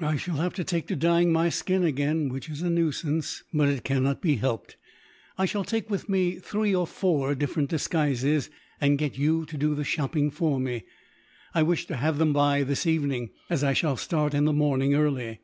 [0.00, 3.70] I shall have to take to dyeing my skin again, which is a nuisance, but
[3.70, 4.76] it cannot be helped.
[5.38, 8.50] I shall take with me three or four different disguises,
[8.82, 10.84] and get you to do the shopping for me.
[11.54, 14.94] I wish to have them by this evening, as I shall start in the morning,
[14.94, 15.40] early.